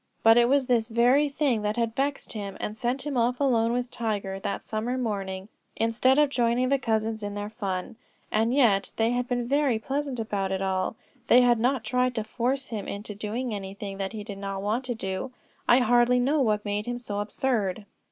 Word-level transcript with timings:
But 0.23 0.35
it 0.35 0.49
was 0.49 0.65
this 0.65 0.89
very 0.89 1.29
thing 1.29 1.61
that 1.61 1.77
had 1.77 1.95
vexed 1.95 2.33
him, 2.33 2.57
and 2.59 2.75
sent 2.75 3.05
him 3.05 3.15
off 3.17 3.39
alone 3.39 3.71
with 3.71 3.91
Tiger, 3.91 4.39
that 4.39 4.65
summer 4.65 4.97
morning, 4.97 5.47
instead 5.75 6.17
of 6.17 6.31
joining 6.31 6.69
the 6.69 6.79
cousins 6.79 7.21
in 7.21 7.35
their 7.35 7.51
fun. 7.51 7.97
And 8.31 8.51
yet 8.51 8.91
they 8.95 9.11
had 9.11 9.27
been 9.27 9.47
very 9.47 9.77
pleasant 9.77 10.19
about 10.19 10.51
it 10.51 10.59
all; 10.59 10.95
they 11.27 11.41
had 11.41 11.59
not 11.59 11.83
tried 11.83 12.15
to 12.15 12.23
force 12.23 12.69
him 12.69 12.87
into 12.87 13.13
doing 13.13 13.53
anything 13.53 13.99
that 13.99 14.13
he 14.13 14.23
did 14.23 14.39
not 14.39 14.63
want 14.63 14.85
to 14.85 14.95
do. 14.95 15.33
I 15.69 15.77
hardly 15.77 16.19
know 16.19 16.41
what 16.41 16.65
made 16.65 16.87
him 16.87 16.97
so 16.97 17.19
absurd. 17.19 17.85